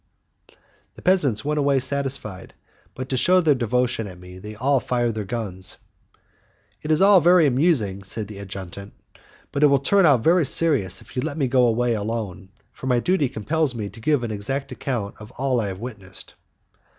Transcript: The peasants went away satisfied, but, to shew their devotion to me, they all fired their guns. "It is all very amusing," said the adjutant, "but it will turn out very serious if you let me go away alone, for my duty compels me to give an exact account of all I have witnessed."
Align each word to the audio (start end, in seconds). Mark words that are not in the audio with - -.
The 0.95 1.03
peasants 1.03 1.45
went 1.45 1.59
away 1.59 1.77
satisfied, 1.77 2.55
but, 2.95 3.07
to 3.09 3.17
shew 3.17 3.39
their 3.39 3.53
devotion 3.53 4.07
to 4.07 4.15
me, 4.15 4.39
they 4.39 4.55
all 4.55 4.79
fired 4.79 5.13
their 5.13 5.25
guns. 5.25 5.77
"It 6.81 6.89
is 6.89 7.03
all 7.03 7.21
very 7.21 7.45
amusing," 7.45 8.01
said 8.01 8.27
the 8.27 8.39
adjutant, 8.39 8.93
"but 9.51 9.61
it 9.61 9.67
will 9.67 9.77
turn 9.77 10.07
out 10.07 10.23
very 10.23 10.47
serious 10.47 11.01
if 11.01 11.15
you 11.15 11.21
let 11.21 11.37
me 11.37 11.47
go 11.47 11.67
away 11.67 11.93
alone, 11.93 12.49
for 12.71 12.87
my 12.87 12.99
duty 12.99 13.29
compels 13.29 13.75
me 13.75 13.89
to 13.89 13.99
give 13.99 14.23
an 14.23 14.31
exact 14.31 14.71
account 14.71 15.17
of 15.19 15.29
all 15.37 15.61
I 15.61 15.67
have 15.67 15.79
witnessed." 15.79 16.33